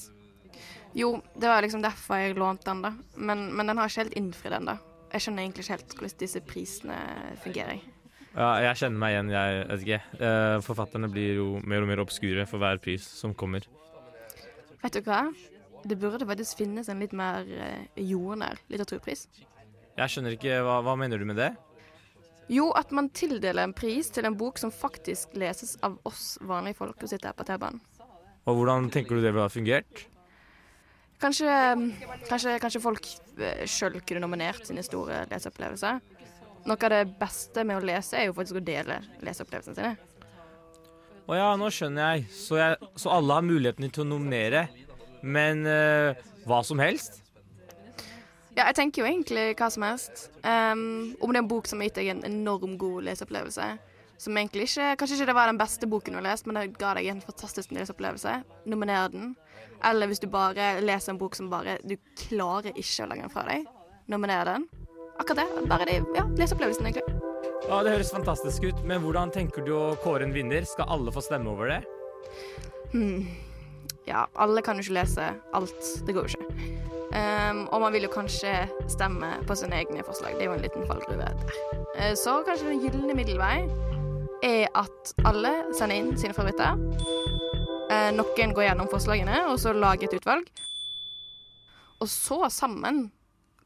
[0.95, 2.93] Jo, det var liksom derfor jeg lånte den, da.
[3.17, 4.77] Men, men den har ikke helt innfridd ennå.
[5.13, 6.99] Jeg skjønner egentlig ikke helt hvordan disse prisene
[7.43, 7.83] fungerer.
[8.33, 10.01] Ja, jeg kjenner meg igjen, jeg vet ikke.
[10.29, 13.67] Eh, forfatterne blir jo mer og mer obskure for hver pris som kommer.
[14.85, 15.25] Vet du hva?
[15.83, 17.43] Det burde faktisk finnes en litt mer
[17.99, 19.27] jordnær litteraturpris.
[19.99, 21.51] Jeg skjønner ikke, hva, hva mener du med det?
[22.53, 26.81] Jo, at man tildeler en pris til en bok som faktisk leses av oss vanlige
[26.81, 27.81] folk som sitter her på T-banen.
[28.49, 30.07] Og hvordan tenker du det ville ha fungert?
[31.23, 31.53] Kanskje,
[32.27, 33.07] kanskje, kanskje folk
[33.71, 36.01] sjøl kunne nominert sine store leseopplevelser.
[36.67, 39.95] Noe av det beste med å lese er jo faktisk å dele leseopplevelsene sine.
[41.31, 42.27] Å ja, nå skjønner jeg.
[42.35, 42.91] Så, jeg.
[42.99, 44.67] så alle har muligheten til å nominere,
[45.23, 47.22] men eh, hva som helst?
[48.53, 50.27] Ja, jeg tenker jo egentlig hva som helst.
[50.45, 53.69] Um, om det er en bok som har gitt deg en enorm god leseopplevelse.
[54.23, 56.77] Som egentlig ikke Kanskje ikke det var den beste boken du har lest, men det
[56.77, 58.37] ga deg en fantastisk leseopplevelse.
[58.71, 59.33] Nominer den.
[59.83, 61.97] Eller hvis du bare leser en bok som bare Du
[62.29, 63.67] klarer ikke å legge den fra deg.
[64.13, 64.69] Nominer den.
[65.19, 65.67] Akkurat det.
[65.71, 67.19] Bare de, ja, leseopplevelsen, egentlig.
[67.69, 70.67] Ja, Det høres fantastisk ut, men hvordan tenker du å kåre en vinner?
[70.69, 71.81] Skal alle få stemme over det?
[72.93, 73.27] Hmm.
[74.07, 75.93] Ja, alle kan jo ikke lese alt.
[76.07, 77.02] Det går jo ikke.
[77.13, 78.53] Um, og man vil jo kanskje
[78.89, 80.39] stemme på sine egne forslag.
[80.39, 81.57] Det er jo en liten fallgruve der.
[81.99, 83.67] Eh, så kanskje den gylne middelvei
[84.43, 86.81] er at alle sender inn sine favoritter.
[87.93, 90.49] Uh, noen går gjennom forslagene, og så lager et utvalg.
[92.01, 93.05] Og så sammen,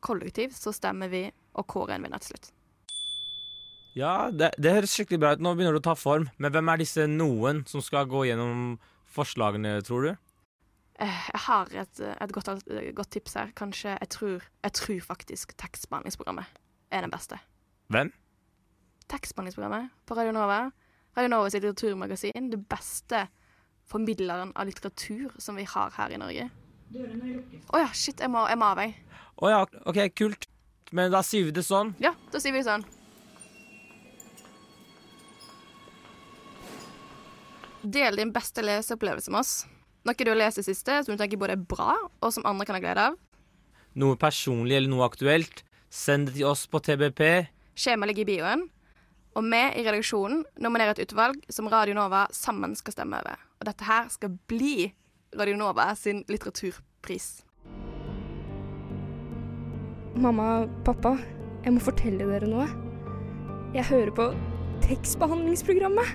[0.03, 1.25] kollektivt, så stemmer vi
[1.57, 2.51] og kårer en vinner til slutt.
[3.97, 5.41] Ja, det, det høres skikkelig bra ut.
[5.41, 6.27] Nå begynner det å ta form.
[6.37, 8.75] Men hvem er disse noen som skal gå gjennom
[9.09, 10.26] forslagene, tror du?
[10.99, 12.49] Eh, Jeg har et, et godt,
[12.97, 13.51] godt tips her.
[13.57, 16.45] Kanskje Jeg tror, jeg tror faktisk tekstbehandlingsprogrammet
[16.91, 17.39] er den beste.
[17.93, 18.13] Hvem?
[19.09, 20.71] Tekstbehandlingsprogrammet på Radio Nova.
[21.17, 22.51] Radio Nova sitt litteraturmagasin.
[22.51, 23.27] Det beste
[23.87, 26.49] formidleren av litteratur som vi har her i Norge.
[26.97, 28.89] Å ja, shit, jeg må, jeg må av, vei.
[29.43, 30.49] Å ja, OK, kult.
[30.95, 31.93] Men da sier vi det sånn.
[32.03, 32.85] Ja, da sier vi det sånn.
[37.83, 39.55] Del din beste leseopplevelse med oss.
[40.07, 42.47] Noe du har lest i det siste som du tenker både er bra, og som
[42.47, 43.17] andre kan ha glede av.
[43.99, 45.65] Noe personlig eller noe aktuelt.
[45.91, 47.23] Send det til oss på TBP.
[47.75, 48.67] Skjema ligger i bioen.
[49.37, 53.41] Og vi i redaksjonen nominerer et utvalg som Radio Nova sammen skal stemme over.
[53.61, 54.93] Og dette her skal bli
[55.37, 57.43] Radio Nova sin litteraturpris.
[60.17, 61.17] Mamma, pappa,
[61.65, 62.69] jeg må fortelle dere noe.
[63.75, 64.31] Jeg hører på
[64.87, 66.15] tekstbehandlingsprogrammet.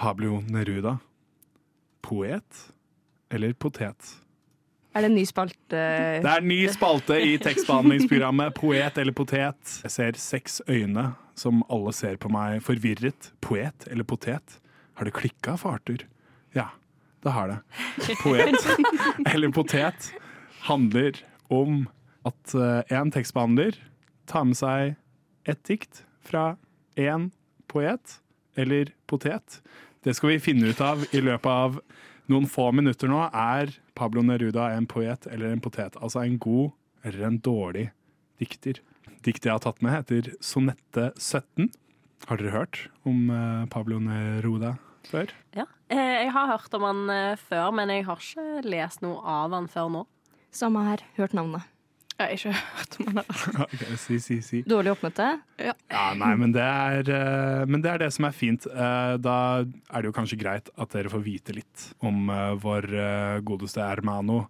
[0.00, 0.96] Pablo Neruda.
[2.10, 2.64] Poet
[3.30, 4.16] eller potet?
[4.90, 5.78] Er det en ny spalte?
[5.78, 9.76] Det er en ny spalte i tekstbehandlingsprogrammet Poet eller potet.
[9.84, 13.30] Jeg ser seks øyne som alle ser på meg forvirret.
[13.44, 14.58] Poet eller potet?
[14.98, 16.02] Har det klikka for Arthur?
[16.56, 16.72] Ja,
[17.22, 17.60] det har det.
[18.24, 18.58] Poet
[19.30, 20.10] eller potet
[20.66, 21.84] handler om
[22.26, 23.78] at eh, en tekstbehandler
[24.30, 24.96] tar med seg
[25.48, 26.56] et dikt fra
[26.98, 27.30] én
[27.70, 28.18] poet
[28.58, 29.60] eller potet.
[30.04, 31.80] Det skal vi finne ut av i løpet av
[32.30, 33.20] noen få minutter nå.
[33.36, 35.98] Er Pablo Neruda en poet eller en potet?
[36.00, 36.70] Altså en god
[37.04, 37.90] eller en dårlig
[38.40, 38.80] dikter.
[39.20, 41.68] Diktet jeg har tatt med, heter Sonette 17.
[42.28, 44.74] Har dere hørt om eh, Pablo Neruda
[45.08, 45.32] før?
[45.56, 45.66] Ja.
[45.92, 49.52] Eh, Jeg har hørt om han eh, før, men jeg har ikke lest noe av
[49.56, 50.02] han før nå.
[50.52, 51.04] Samme her.
[51.18, 51.68] Hørt navnet.
[52.20, 53.30] Jeg har ikke hørt om han.
[53.64, 54.58] okay, si, si, si.
[54.68, 55.28] Dårlig oppmøte?
[55.56, 55.72] Ja.
[55.88, 58.66] Ja, nei, men det, er, eh, men det er det som er fint.
[58.68, 62.90] Eh, Da er det jo kanskje greit at dere får vite litt om eh, vår
[63.48, 64.42] godeste hermano.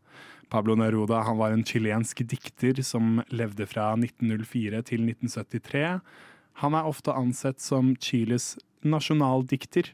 [0.50, 5.84] Pablo Neruda han var en chilensk dikter som levde fra 1904 til 1973.
[6.64, 9.92] Han er ofte ansett som Chiles nasjonaldikter.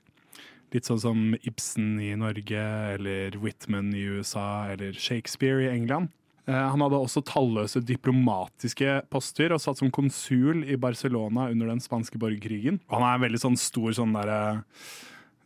[0.72, 2.62] Litt sånn som Ibsen i Norge,
[2.96, 6.08] eller Whitman i USA, eller Shakespeare i England.
[6.46, 11.82] Eh, Han hadde også talløse diplomatiske poster og satt som konsul i Barcelona under den
[11.82, 12.80] spanske borgerkrigen.
[12.92, 14.38] Han er en veldig sånn stor sånn derre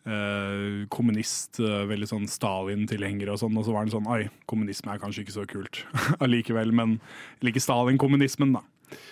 [0.04, 4.92] eh, kommunist, eh, veldig sånn Stalin-tilhenger og sånn, og så var han sånn Oi, kommunisme
[4.92, 5.82] er kanskje ikke så kult
[6.24, 6.98] allikevel, men
[7.44, 8.64] liker Stalin-kommunismen, da.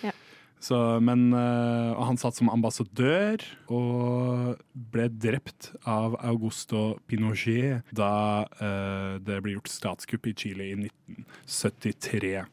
[0.05, 0.13] Ja.
[0.59, 4.59] Så, men uh, han satt som ambassadør og
[4.91, 12.43] ble drept av Augusto Pinochet da uh, det ble gjort statskupp i Chile i 1973.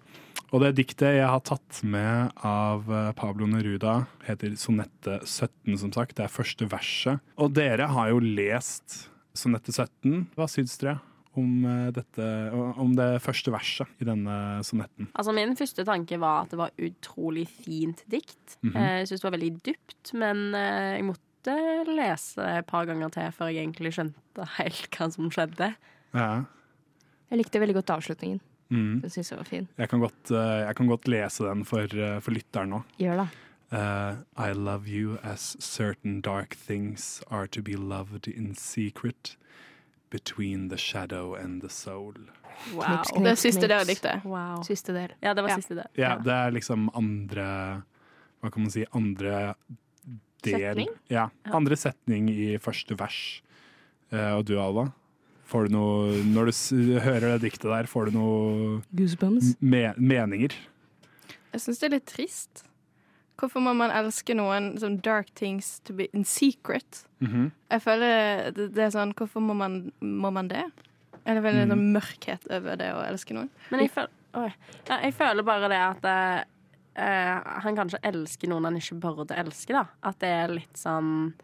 [0.55, 5.91] Og det diktet jeg har tatt med av eh, Pablo Neruda, heter Sonette 17, som
[5.91, 6.15] sagt.
[6.19, 7.25] Det er første verset.
[7.43, 10.29] Og dere har jo lest Sonette 17.
[10.39, 11.01] Hva syns dere
[11.41, 15.11] om, eh, dette, om det første verset i denne sonetten?
[15.15, 18.59] Altså Min første tanke var at det var utrolig fint dikt.
[18.63, 18.81] Mm -hmm.
[18.81, 23.33] Jeg syntes det var veldig dypt, men eh, jeg måtte lese et par ganger til
[23.33, 25.75] før jeg egentlig skjønte helt hva som skjedde.
[26.15, 26.45] Ja.
[27.31, 28.41] Jeg likte veldig godt avslutningen.
[28.69, 29.01] Mm.
[29.01, 29.69] Den syns jeg var fin.
[29.79, 32.83] Jeg, kan godt, eh, jeg kan godt lese den for, eh, for lytteren nå.
[32.99, 33.29] Gjør det.
[33.73, 39.37] Uh, I love you as certain dark things are to be loved in secret
[40.11, 42.15] between the shadow and the soul.
[42.75, 43.03] Wow.
[43.03, 44.25] Knips, Det er siste del av diktet.
[44.25, 44.63] Wow.
[44.65, 45.13] Siste del.
[45.23, 45.57] Ja, det var Ja.
[45.57, 45.87] siste del.
[45.97, 47.83] Ja, det er liksom andre
[48.43, 48.85] Hva kan man si?
[48.95, 49.55] Andre
[50.43, 50.89] del Setning?
[51.11, 53.43] Ja, andre setning i første vers.
[54.13, 54.93] Uh, og du, Alva?
[55.47, 56.71] Får du noe Når du s
[57.03, 59.57] hører det diktet der, får du noe Goosebumps.
[59.61, 60.53] me meninger?
[61.53, 62.65] Jeg syns det er litt trist.
[63.37, 67.03] Hvorfor må man elske noen som dark things to be in secret?
[67.21, 67.51] Mhm.
[67.71, 70.65] Jeg føler det, det er sånn Hvorfor må man, må man det?
[71.27, 71.73] Er det veldig Mm.
[71.73, 73.49] sånn mørkhet over det å elske noen?
[73.71, 74.53] Men jeg, føler, Oi.
[74.89, 76.45] Ja, jeg føler bare det at eh,
[77.03, 79.87] eh, han kanskje elsker noen han ikke burde elske, da.
[80.03, 81.35] At det er litt sånn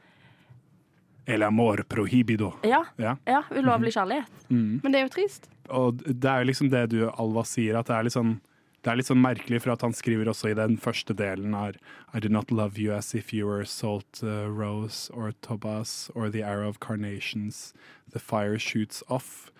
[1.26, 2.52] El amor prohibido.
[2.64, 3.16] Ja, Ja.
[3.26, 4.28] ja ulovlig kjærlighet.
[4.50, 4.80] Mm.
[4.82, 5.48] Men det er jo trist.
[5.70, 8.40] Og det er jo liksom det du, Alva, sier, at det er litt sånn
[8.82, 11.76] det er litt sånn merkelig, for at han skriver også i den første delen her
[12.10, 16.28] I did not love you as if you were salt uh, rose or tobas or
[16.28, 17.72] the arrow of carnations.
[18.10, 19.52] The fire shoots off.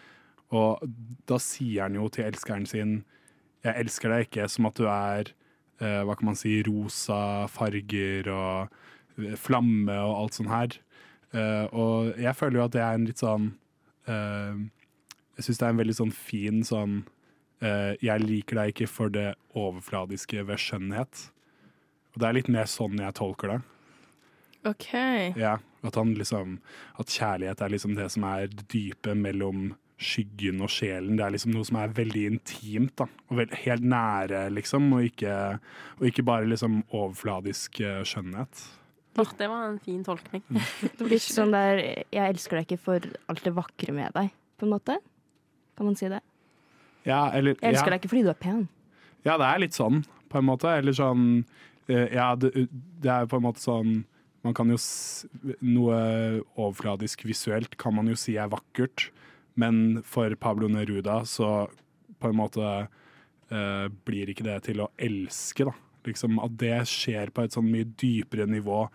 [0.51, 0.83] Og
[1.31, 3.05] da sier han jo til elskeren sin
[3.63, 5.31] Jeg elsker deg ikke som at du er
[5.79, 8.75] uh, hva kan man si, rosa farger og
[9.23, 10.79] eh, flamme og alt sånt her.
[11.31, 13.53] Uh, og jeg føler jo at det er en litt sånn
[14.03, 17.05] Jeg syns det er en veldig sånn fin sånn
[17.63, 21.29] Jeg liker deg ikke for det overfladiske ved skjønnhet.
[22.13, 23.61] Og det er litt mer sånn jeg tolker det.
[24.69, 24.91] OK.
[25.39, 26.59] Ja, at, han liksom,
[27.01, 29.73] at kjærlighet er liksom det som er det dype mellom
[30.03, 31.17] skyggen og sjelen.
[31.19, 33.09] Det er liksom noe som er veldig intimt, da.
[33.31, 34.89] Og veld, helt nære, liksom.
[34.97, 35.35] Og ikke,
[35.99, 38.65] og ikke bare liksom overfladisk eh, skjønnhet.
[39.21, 40.45] Åh, det var en fin tolkning.
[41.13, 44.75] Litt sånn der Jeg elsker deg ikke for alt det vakre med deg, på en
[44.75, 44.99] måte.
[45.79, 46.23] Kan man si det?
[47.09, 47.97] Ja, eller, Jeg elsker ja.
[47.97, 48.63] deg ikke fordi du er pen.
[49.27, 50.71] Ja, det er litt sånn, på en måte.
[50.71, 51.27] Eller sånn
[51.89, 52.67] eh, Ja, det,
[53.03, 54.03] det er på en måte sånn
[54.43, 54.79] Man kan jo
[55.63, 55.99] Noe
[56.57, 59.11] overfladisk visuelt kan man jo si er vakkert,
[59.55, 61.69] men for Pablo Neruda så
[62.23, 62.67] på en måte
[63.53, 65.75] eh, blir ikke det til å elske, da.
[66.09, 68.87] Liksom At det skjer på et sånn mye dypere nivå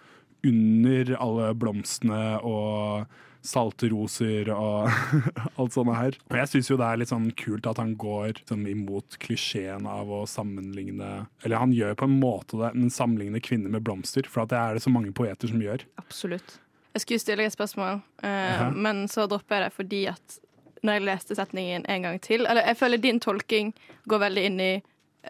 [0.47, 3.07] under alle blomstene og
[3.47, 4.89] salte roser og
[5.59, 6.17] alt sånt her.
[6.29, 9.87] Og jeg syns jo det er litt sånn kult at han går sånn, imot klisjeen
[9.89, 14.27] av å sammenligne Eller han gjør på en måte det, men sammenligne kvinner med blomster,
[14.29, 15.85] for at det er det så mange poeter som gjør.
[16.01, 16.59] Absolutt.
[16.97, 20.37] Jeg skulle stille deg et spørsmål, uh, men så dropper jeg det fordi at
[20.85, 23.71] når jeg leste setningen en gang til Eller jeg føler din tolking
[24.09, 24.73] går veldig inn i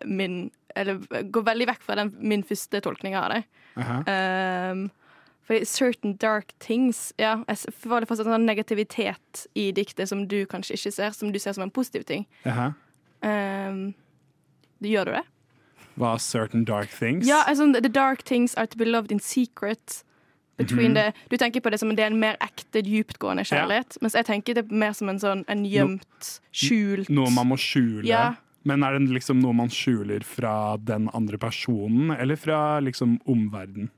[0.06, 0.36] min
[0.75, 0.99] Eller
[1.32, 3.39] går veldig vekk fra den, min første tolkning av det.
[3.77, 4.84] Um,
[5.47, 10.41] for certain dark things Ja, jeg føler fortsatt en sånn negativitet i diktet som du
[10.49, 12.27] kanskje ikke ser, som du ser som en positiv ting.
[12.45, 12.73] Jaha.
[13.23, 13.95] Um,
[14.83, 15.23] gjør du det?
[15.97, 17.25] Hva certain dark things?
[17.27, 20.03] Ja, altså, The dark things are to be loved in secret.
[20.57, 21.13] Between -hmm.
[21.13, 23.97] the, du tenker på det som en del mer ekte, dyptgående kjærlighet.
[24.01, 28.07] Mens jeg tenker det mer som en sånn en gjemt, skjult Noe man må skjule.
[28.07, 28.36] Ja.
[28.63, 33.89] Men er det liksom noe man skjuler fra den andre personen, eller fra liksom omverdenen?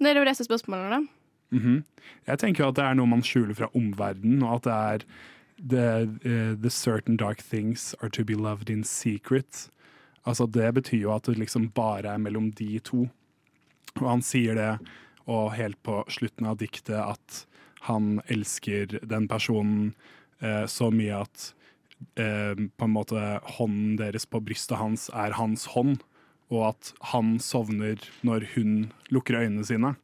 [0.00, 1.00] Nei, det som er spørsmålet, da.
[1.50, 1.84] Mhm.
[2.26, 5.04] Jeg tenker jo at det er noe man skjuler fra omverdenen, og at det er
[5.58, 9.70] the, eh, the certain dark things are to be loved in secret.
[10.26, 13.08] Altså Det betyr jo at det liksom bare er mellom de to.
[13.96, 14.88] Og han sier det,
[15.26, 17.46] og helt på slutten av diktet, at
[17.88, 19.94] han elsker den personen
[20.42, 21.54] eh, så mye at
[22.16, 26.02] eh, på en måte hånden deres på brystet hans er hans hånd,
[26.50, 29.94] og at han sovner når hun lukker øynene sine.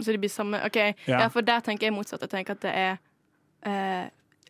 [0.00, 0.94] Så det blir samme OK, Ja.
[1.20, 2.20] ja, for der tenker jeg motsatt.
[2.20, 2.96] Jeg tenker at det er
[3.62, 4.08] eh,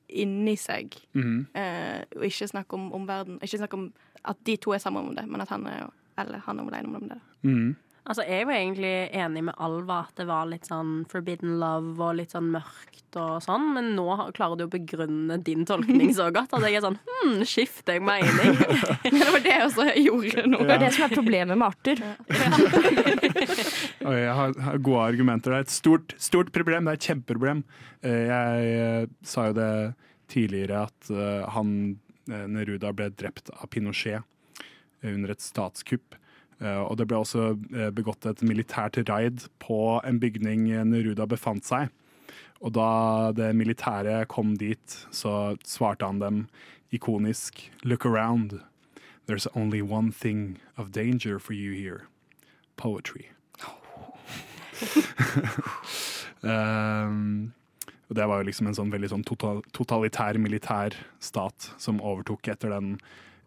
[0.08, 1.46] inni seg, Mhm.
[1.54, 3.40] eh, og ikke snakk om omverdenen.
[3.42, 3.92] Ikke snakk om
[4.24, 6.96] at de to er sammen om det, men at han er Eller han er alene
[6.96, 7.20] om det.
[7.42, 7.76] Mhm.
[8.10, 12.16] Altså, jeg var egentlig enig med Alva at det var litt sånn forbidden love og
[12.18, 16.56] litt sånn mørkt og sånn, men nå klarer du å begrunne din tolkning så godt
[16.58, 18.58] at jeg er sånn hm, skifter jeg mening?
[19.06, 20.62] det var det jeg også gjorde nå.
[20.66, 22.02] Det er det som er problemet med Arthur.
[24.10, 25.54] Oi, jeg har, gode argumenter.
[25.54, 26.86] Det er et stort, stort problem.
[26.86, 27.64] Det er et kjempeproblem.
[28.02, 29.72] Eh, Jeg eh, sa jo det
[30.34, 31.76] tidligere at eh, han
[32.30, 34.26] Neruda ble drept av Pinochet
[35.06, 36.18] under et statskupp.
[36.60, 41.64] Eh, Og det ble også eh, begått et militært raid på en bygning Neruda befant
[41.64, 41.88] seg.
[42.60, 46.42] Og da det militære kom dit, så svarte han dem
[46.92, 48.60] ikonisk Look around.
[49.26, 52.06] There's only one thing of danger for you here.
[52.76, 53.30] Poetry.
[56.42, 57.52] um,
[58.08, 62.48] og det var jo liksom en sånn veldig sånn total, totalitær militær stat som overtok
[62.48, 62.96] etter den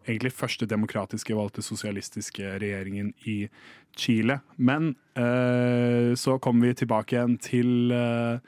[0.06, 3.48] egentlig første demokratiske valgte sosialistiske regjeringen i
[3.96, 4.40] Chile.
[4.56, 8.38] Men eh, så kommer vi tilbake igjen til eh,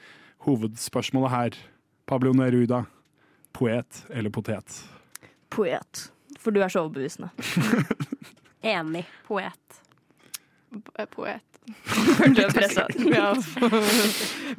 [0.47, 1.59] hovedspørsmålet her.
[2.07, 2.85] Pablo Neruda,
[3.57, 4.81] poet eller potet?
[5.51, 6.07] Poet.
[6.39, 7.31] For du er så overbevisende.
[8.67, 9.05] Enig.
[9.27, 9.81] Poet.
[11.11, 11.43] Poet.
[11.87, 12.85] Følte jeg pressa.
[13.11, 13.33] Ja.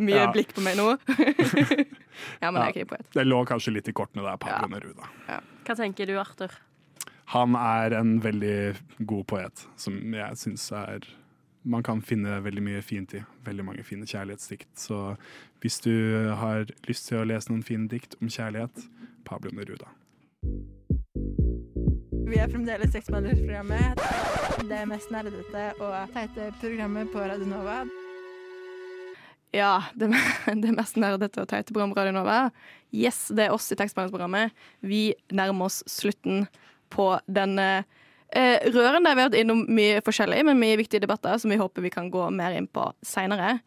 [0.02, 0.26] Mye Ja.
[0.34, 0.90] blikk på meg nå.
[2.42, 3.08] ja, men jeg er ikke poet.
[3.16, 5.08] Det lå kanskje litt i kortene der, Pablo Neruda.
[5.68, 6.52] Hva tenker du, Arthur?
[7.34, 11.08] Han er en veldig god poet, som jeg syns er
[11.68, 13.20] Man kan finne veldig mye fint i.
[13.44, 14.70] Veldig mange fine kjærlighetsdikt.
[14.80, 15.18] Så
[15.60, 15.92] hvis du
[16.40, 18.86] har lyst til å lese noen fine dikt om kjærlighet,
[19.28, 19.90] Pablo Neruda.
[22.28, 24.00] Vi er fremdeles Sexbehandlingsprogrammet.
[24.70, 27.82] Det mest nerdete og teite programmet på Radio Nova.
[29.52, 30.14] Ja, det,
[30.64, 32.40] det mest nerdete og teite programmet på Radio Nova.
[32.96, 34.56] Yes, det er oss i tekstbehandlingsprogrammet.
[34.80, 36.48] Vi nærmer oss slutten
[36.94, 37.68] på denne
[38.30, 41.60] eh, røren der vi har vært innom mye forskjellig, men mye viktige debatter som vi
[41.62, 43.58] håper vi kan gå mer inn på seinere.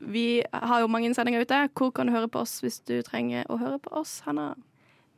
[0.00, 1.62] Vi har jo mange sendinger ute.
[1.72, 4.52] Hvor kan du høre på oss hvis du trenger å høre på oss, Hanna?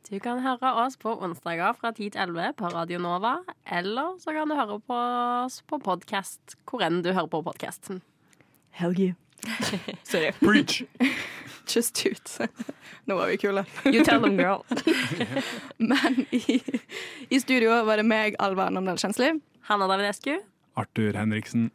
[0.07, 3.35] Du kan høre oss på onsdager fra 10 til 11 på Radio Nova,
[3.67, 4.99] eller så kan du høre på
[5.45, 7.91] oss på podkast hvor enn du hører på podkast.
[8.71, 9.28] Hell you.
[10.03, 10.31] Sorry.
[10.39, 10.83] Preach!
[11.69, 12.13] Just do.
[13.05, 13.65] Nå var vi kule.
[13.85, 14.65] You tell them, girl.
[15.77, 16.61] Men i,
[17.29, 19.35] i, studio var det meg, Alva Namdal Kjensli.
[19.69, 20.39] Hanna Davidescu.
[20.73, 21.69] Arthur Henriksen.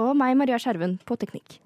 [0.00, 1.58] Og meg, Maria Skjerven, på teknikk.